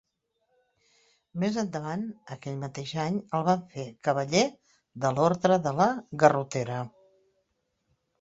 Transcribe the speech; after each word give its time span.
Més 1.41 1.57
endavant 1.63 2.05
aquell 2.35 2.55
mateix 2.63 2.93
any 3.03 3.19
el 3.39 3.43
van 3.49 3.61
fer 3.73 3.85
cavaller 4.07 4.41
de 5.05 5.13
l'Orde 5.19 5.59
de 5.69 5.75
la 5.81 5.87
Garrotera. 6.25 6.79